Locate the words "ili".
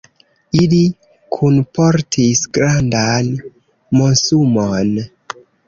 0.61-0.79